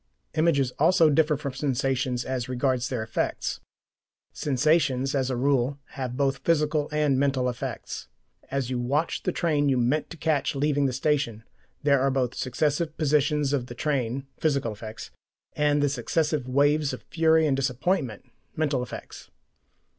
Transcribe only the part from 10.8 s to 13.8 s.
the station, there are both the successive positions of the